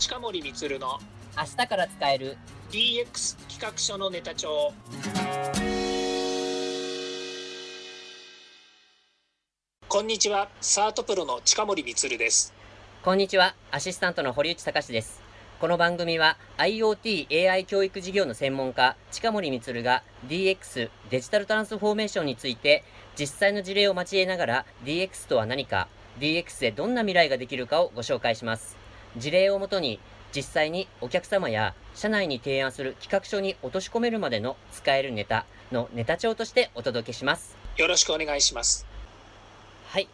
[0.00, 0.98] 近森光の
[1.36, 2.38] 明日から使える。
[2.72, 4.72] DX 企画書のネタ帳。
[9.88, 12.54] こんにちはサートプロの近森光です。
[13.02, 15.20] こんにちはアシスタントの堀内隆です。
[15.60, 22.84] この番組は IoT AI 教育事業の専門家近森光が DX デジタルトランスフォーメーションについて
[23.18, 25.88] 実際の事例を交えながら DX とは何か
[26.20, 28.79] DX でどんな未来ができるかをご紹介します
[29.16, 29.98] 事例をもとに
[30.34, 37.56] 実際にお客様や社内に提案する企画書に落とし込めるまでの使えるネタのネタ帳としてお届けします。
[37.76, 38.86] よろしくお願いします。
[39.88, 40.08] はい。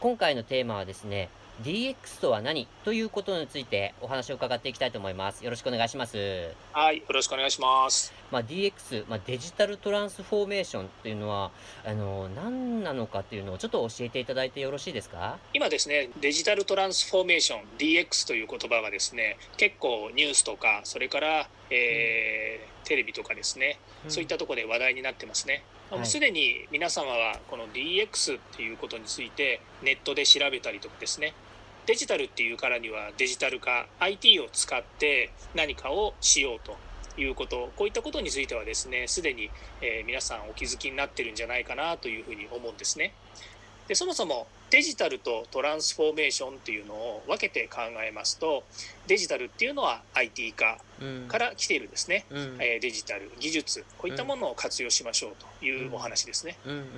[0.00, 1.30] 今回のテーマはですね
[1.62, 5.44] DX とは何ということについてお話を伺っていきたいと思います。
[5.44, 6.48] よろしくお願いします。
[6.72, 8.12] はい、よろしくお願いします。
[8.32, 11.52] まあ、DX、まあ、デジタルトランスフォーメーションっていうのは、
[11.84, 15.38] あの、何なのかっていうのをちょっと教えていただいてよろしいですか？
[15.52, 25.64] 今ですね、デジタルトランスフォーメーション、DX という言葉がですね、結構ニュースとか、それから、えー、テレビとかですね、そういったところで話題になってますね。
[25.90, 31.34] もうすでに皆様はこの DX っていうことについてネットで調べたりとかですね。
[31.86, 36.76] デジタルっていうからにはデジタル化 IT を使って何かをしようと
[37.20, 39.50] いうことこういったことについてはですねすでに、
[39.82, 43.12] えー、皆さんお気づきになってるんじゃないかなというふうに思うんですね。
[43.88, 48.64] でそもそもデジタルとトランスフォーメーションっていうのを分けて考えますと
[49.06, 50.78] デジタルっていうのは IT 化
[51.28, 56.56] から来ているですね、うん、えー、デジタル技術こういったものを活用しましょうというお話ですね。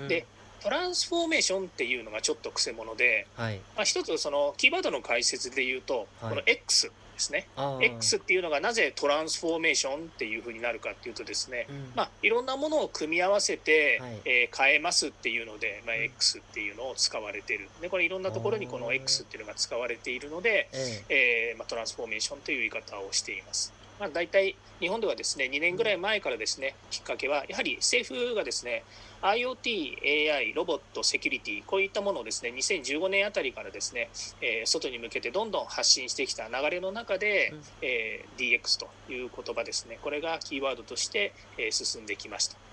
[0.09, 0.27] で
[0.63, 7.47] トランスフォーメーションっていうのがちょっとくせ者で、はい、まあ、一つそのキーワードの解説で言うと、はい、この X ですね。
[7.81, 17.69] X っていうのがなぜトランスフォーメーションっていうふうになるかっていうとですね、うん、まあ、いろんなものを組み合わせて、はい、えー、変えますっていうので、まあ、X っていうのを使われてる。
[17.81, 20.69] でこれいろんなところにこの X っていうのが使われているので、
[21.09, 23.73] えー、まあ、トランスフォーメーションという言い方をしています。
[23.99, 28.85] まあ、大体日本ではですね2年ぐらい前からですねきっかけはやはり政府がですね
[29.23, 34.11] IoT、AI、ロボット、セキュリティこういったものをですね2015年あたりからですね、
[34.43, 42.66] えー、外に向けてどんどん発信してきた流れの中で、うん、えー、DX という言葉ですねこれがキーワードとして、えー、進んできました。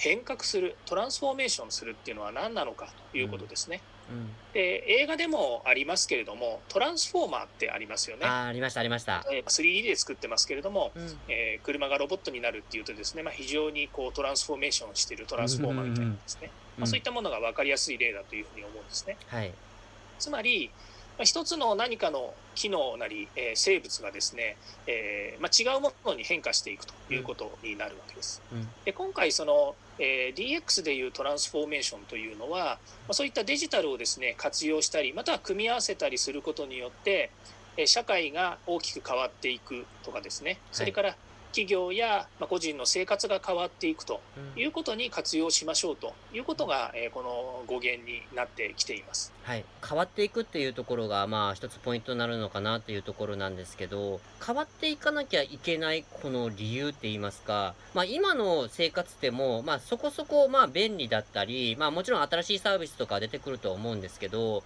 [0.00, 3.82] 変革するトランスフォーメーションするっていうのは何なのかということですね。
[4.10, 8.24] うん、で映画でもありますけれどもトランスフォーマーってありますよね。
[8.24, 9.26] あありましたありました。
[9.30, 19.18] えー、3D で作ってますけれども、うん、えー、車がロボットになるっていうとですね、まあ、非常にこうトランスフォーメーションしているトランスフォーマーみたいなですね、まあ、そういったものが分かりやすい例だというふうに思うんですね。
[19.28, 19.52] はい、
[20.18, 20.70] つまり
[21.20, 24.56] まあ、一つの何かの機能なり、えー、生物がですね、
[24.86, 28.40] えーまあ、違うものに変化していくということになるわけです。
[28.50, 37.30] うん、で今回その、えー、DX でいうトランスフォーメーションというのは、ま、そういったデジタルをですね活用したりまたは組み合わせたりすることによって
[37.86, 40.58] 社会が大きく変わっていくとかですね。
[40.72, 41.16] それから
[41.50, 44.20] 企業や個人の生活が変わっていくと
[44.56, 64.62] いうことに活用しましょうということが、えこの語源になってきています、はい、変わっていくっていうところが、まあ、一つポイントになるのかなっていうところなんですけど変わっていかなきゃいけないこの理由って言いますか、まあ、今の生活でも、まあ、そこそこまあ便利だったり、まあ、もちろん新しいサービスとか出てくると思うんですけど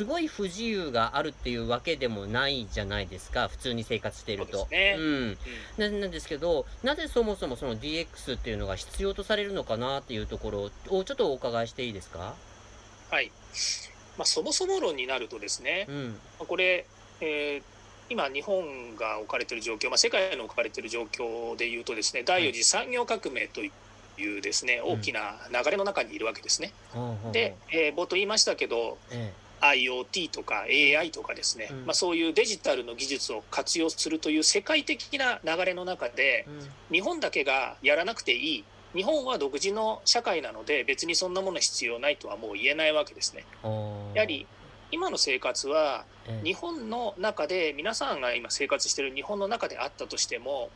[0.00, 4.66] すごい不自由があるっていうわけでもないじゃないですか、普通に生活していると。
[4.70, 5.38] ね、うん。
[5.76, 12.34] なんですけど、なぜそもそもその DX っていうのが必要とされるのかなっていうところをちょっとお伺いしていいですか？
[13.10, 13.30] はい。
[14.16, 16.86] まあ、そもそも論になるとですね、うん、これ、
[17.20, 17.62] えー
[18.08, 23.70] 今、日本が置かれている状況、まあ、世界の置かれている状況でいうとですね第4次産業革命とい
[24.38, 26.72] うですね、大きな流れの中にいるわけですね。
[27.32, 36.46] で、えー、冒頭言いましたけど、ええ IoT とか AI とかですね、うん、まあ、そういうデジタルの技術を活用するという世界的な流れの中で、
[36.90, 38.64] うん、日本だけがやらなくていい。
[38.94, 43.44] 日本は独自の社会なので別にそんなもの必要ないとはもう言えないわけですね。
[44.14, 44.46] やはり
[44.90, 46.04] 今の生活は
[46.42, 50.70] 日本の中で皆さんが今生活している日本の中であったとしても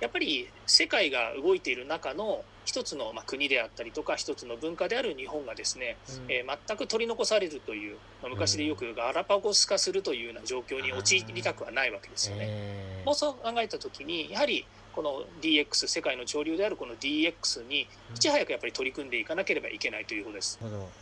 [0.00, 5.96] やっぱり世界が動いている中の一つの、ま国であったりとか一つの文化である日本がですね、
[6.26, 13.02] うん、えー、全く取り残されるという、まあ、昔でよくガラパゴス化するというような状況に陥りたくはないわけですよね。
[13.06, 20.58] もうそう考えた時にやはりこの DX 世界の潮流であるこの DX にいち早くやっぱり取り組んでいかなければいけないということです。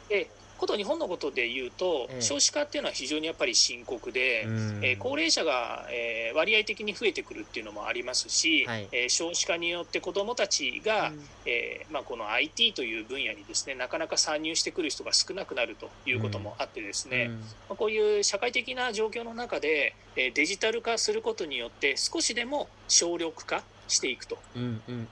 [0.08, 4.80] でこと日本のことで言うと、ええ少子化っていうのは非常にやっぱり深刻で、うん。
[4.84, 8.88] えー高齢者が、えー割合的に増えてくるっていうのもありますし、はい。
[8.92, 11.28] えー少子化によって子どもたちが、うん。
[11.46, 17.40] えーまあ、この IT という分野にですねなかなか参入してくる人が少なくなるということもあってですね、うん。
[17.40, 24.38] まあこういう社会的な状況の中で、えーデジタル化することによって少しでも省力化していくと、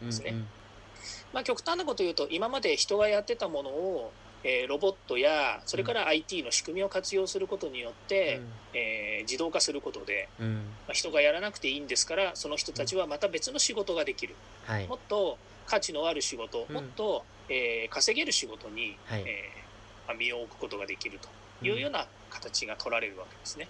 [0.03, 0.35] ですね。
[1.33, 4.13] まあ、極端なこと言うと今まで人がやってたものを、
[4.45, 8.41] えーロボットやそれから IT の仕組みを活用することによって、
[8.75, 10.55] えー自動化することで、うんうん。
[10.55, 10.61] ま
[10.91, 14.35] あ、人がやらなくていいんですからその人たちはまた別の仕事ができる。
[14.67, 14.87] はい。
[14.87, 16.75] もっと価値のある仕事、うん。
[16.75, 19.23] もっと、えー稼げる仕事に、はい。
[19.23, 23.67] えーまあ身を置くことができるというような形が取られるわけですね。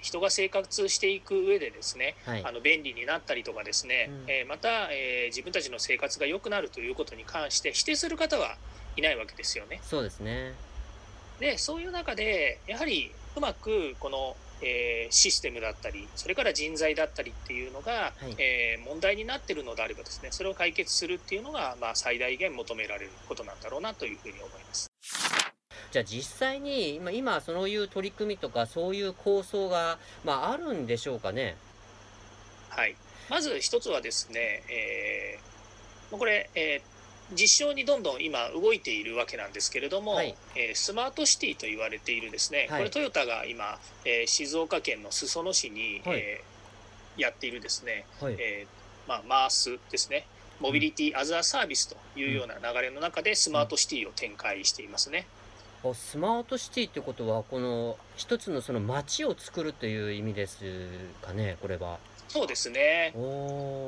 [0.00, 8.56] 人が生活していく上でですね、はいあの便利になったりとかですね、うんえーまた、えー自分たちの生活が良くなるということに関して否定する方は
[8.96, 9.80] いないわけですよね。
[9.82, 10.54] そうですね
[11.38, 24.89] でそういう中でやはりうまくこの、えーシステムだったりそれから人材だったりっていうのが、はいえー問題になってるのであればですねそれを解決するっていうのが、まあ、最大限求められることなんだろうなというふうに思います。
[25.90, 31.56] じゃあ実際に今今そういう取り組みとかそういう構想が、まあ、あるんでしょうかね？
[32.68, 32.94] はい、
[33.28, 36.90] まず一つはですね、えーこれ、えー
[37.32, 40.34] 実証にどんどん今動いているわけなんですけれども、はい。
[40.56, 42.78] えースマートシティと言われているですね、はい。
[42.80, 46.18] これトヨタが今、えー静岡県の裾野市に、はい。
[46.18, 48.36] えーやっているですね、はい。
[48.38, 50.26] えーまあ、マースですね。
[50.58, 55.26] モビリティ・アザー・サービスというような流れの中でスマートシティを展開していますね。
[55.84, 60.58] あスマートシティってことはこの一つのその街を作るという意味です
[61.22, 61.98] かねこれは。
[62.28, 63.12] そうですね。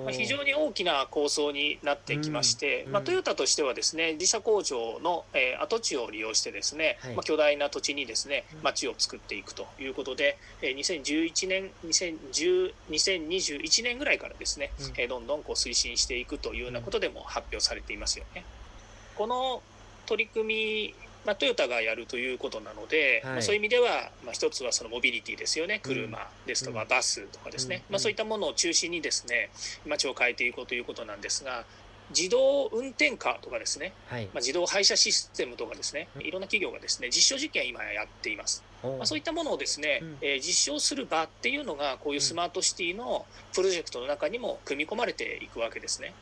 [0.04, 7.14] まあ、非常に大きな構想になってきまして、うんまあ、トヨタとしてはですね自社工場の、えー跡地を利用してですね、はい。
[7.14, 8.62] まあ、巨大な土地にですねうん。
[8.64, 14.86] 街を作っていくということで、えー2011年2010 2021年ぐらいからですね、うん。
[14.96, 18.44] えーどんどんこう推進していくというようなことでも発表されていますよね。
[19.14, 19.62] この
[20.06, 20.94] 取り組み
[21.24, 23.32] まあ、トヨタがやるということなので、はい。
[23.34, 25.80] まあ、そういう意味では、まあ、一つはそのモビリティですよね。
[25.82, 26.88] 車ですとかうん。
[26.88, 27.94] バスとかですね、うん。
[27.94, 29.50] まあ、そういったものを中心にですね
[29.86, 31.64] 街を変えていこうということなんですが
[32.10, 34.24] 自動運転カーとかですね、はい。
[34.26, 36.08] まあ、自動配車システムとかですね。
[36.16, 36.22] うん。
[36.22, 40.18] いろんな企業がですね実証実験今やっています、まあ、そういったものをですね、うん。
[40.20, 46.12] えー実証する場っていうのがこういうスマートシティのプロジェクトの中にも組み込まれていくわけですね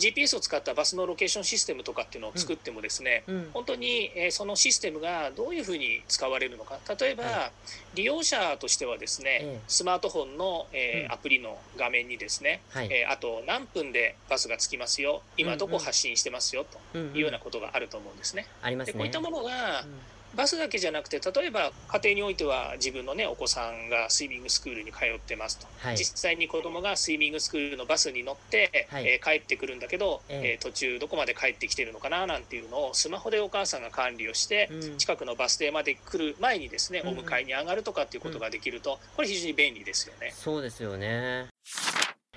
[0.00, 3.50] GPS を使ったバスのロケーションシステムとかっていうのを作ってもですね、うん。
[3.52, 6.78] 本当に、えーそのシステムがどういうふうに使われるのか。
[6.98, 7.50] 例えば、は
[7.94, 11.12] 利用者としてはですね、ええスマートフォンの、えーうん。
[11.12, 12.88] アプリの画面にですね、はい。
[12.90, 15.22] えーあと何分でバスが着きますよ。
[15.36, 15.78] 今どうんうん。
[15.78, 18.46] こ発信してますよとうんうんいうようなことがあると思うんですね。
[18.62, 18.92] ありますね。
[18.94, 19.94] でこういったものがうん
[20.34, 25.96] バスだけじゃなくて例えば家庭においては自分のねお子さんがスイミングスクールに通ってますと、はい。
[25.96, 29.06] 実際に子供がスイミングスクールのバスに乗って、はい。
[29.06, 30.50] えー帰ってくるんだけど、ええ。
[30.52, 34.98] えー途中どこまで帰ってきてるのかななんていうのをスマホでお母さんが管理をして、うん。
[34.98, 37.08] 近くのバス停まで来る前にですねうん。
[37.08, 40.32] うんお迎えに上がるとかっていうことができるとこれ非常に便利ですよね。
[40.34, 41.48] そうですよね。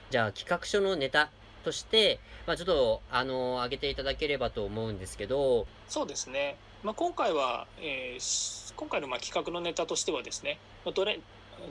[0.09, 1.29] じゃあ企画書のネタ
[1.63, 11.19] として、まあ、ちょっとあの上げていただければと思うんですけど、そうですね、まあ、今回は、えーし今回のまあ企画のネタとしてはですねまあどれ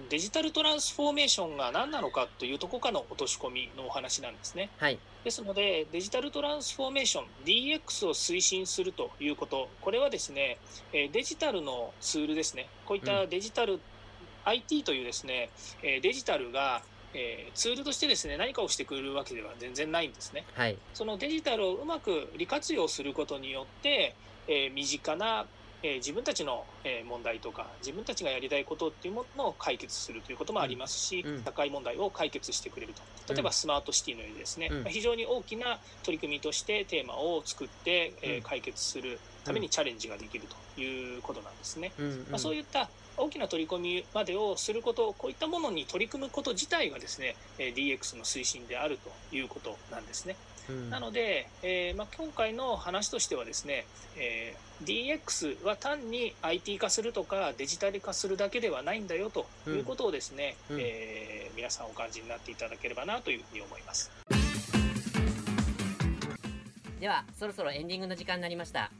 [0.08, 4.70] デジタルトランスフォーメーションが何なのかというところからの落とし込みのお話なんですね。
[4.78, 9.68] はい、ですのでデジタルトランスフォーメーション DX を推進するということ。
[9.80, 10.58] これはですね
[10.92, 12.68] えーデジタルのツールですね。
[12.86, 13.80] こういったデジタル、
[14.44, 15.50] IT というですね
[15.82, 16.82] えーデジタルが
[17.14, 20.48] えーツールとしてですね何かをしてくれるわけでは全然ないんですね。
[20.54, 25.50] はい、そのデジタルをうまく利活用することによって、えー身近な、
[25.82, 31.42] えー自分たちの、えー問題とか自分たちがやりたいことっていうものを解決するということもありますし、うん。
[31.44, 33.04] 社会問題を解決してくれると。
[33.28, 33.52] 例えばうん。
[33.52, 34.82] スマートシティのようにですね、うん。
[34.82, 41.96] まあ非常に大きな取り組みとしてテーマを作って、え解決するためにチャレンジができるということなんですね。
[41.96, 42.06] うん。
[42.06, 42.26] うん。
[42.30, 48.98] まあ、そういった大きな取り組みまでをすることこういったものに取り組むこと自体がですねえー DX の推進である
[49.30, 50.36] ということなんですね。
[50.68, 53.84] うんなので、えーまあ、今回の話としてはですね、
[54.16, 64.10] えー DX は単に IT 化するとかデジタル化するだけではないんだよということをですね、うんえー皆さんお感じになっていただければなというふうに思います。
[66.98, 68.90] ではそろそろエンディングの時間になりました。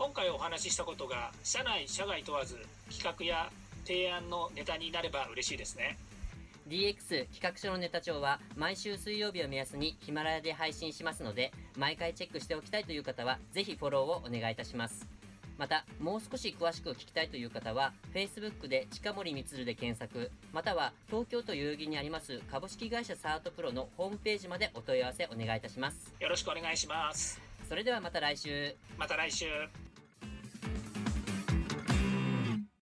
[0.00, 2.56] 今回お話ししたことが社内社外問わず
[2.90, 3.50] 企画や
[3.84, 5.98] 提案のネタになれば嬉しいですね。
[6.70, 15.06] DX 企画書のネタ帳は毎週水曜日を目安にヒマラヤで配信しますので毎回チェックしておきたいという方はぜひフォローをお願いいたします
[15.58, 26.14] また、もう少し詳しく聞きたいという方は、Facebook で近森光で検索、または東京都代々木にあります株式会社サートプロのホームページまでお問い合わせお願いいたします。
[26.18, 27.38] よろしくお願いします。
[27.68, 28.74] それではまた来週。
[28.96, 29.44] また来週。